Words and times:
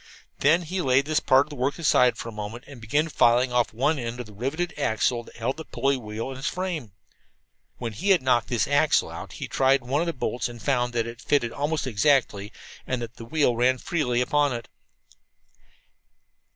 He 0.41 0.47
then 0.49 0.63
laid 0.87 1.05
this 1.05 1.19
part 1.19 1.45
of 1.45 1.49
the 1.51 1.55
work 1.55 1.77
aside 1.77 2.17
for 2.17 2.27
a 2.27 2.31
moment 2.31 2.63
and 2.65 2.81
began 2.81 3.07
filing 3.07 3.53
off 3.53 3.71
one 3.71 3.99
end 3.99 4.19
of 4.19 4.25
the 4.25 4.33
riveted 4.33 4.73
axle 4.75 5.21
that 5.21 5.35
held 5.35 5.57
the 5.57 5.63
pulley 5.65 5.95
wheel 5.95 6.31
in 6.31 6.39
its 6.39 6.47
frame. 6.47 6.93
When 7.77 7.93
he 7.93 8.09
had 8.09 8.23
knocked 8.23 8.47
this 8.47 8.67
axle 8.67 9.11
out 9.11 9.33
he 9.33 9.47
tried 9.47 9.81
one 9.83 10.01
of 10.01 10.07
the 10.07 10.13
bolts 10.13 10.49
and 10.49 10.59
found 10.59 10.93
that 10.93 11.05
it 11.05 11.21
fitted 11.21 11.51
almost 11.51 11.85
exactly, 11.85 12.51
and 12.87 12.99
that 12.99 13.17
the 13.17 13.25
wheel 13.25 13.55
ran 13.55 13.77
freely 13.77 14.21
upon 14.21 14.53
it. 14.53 14.67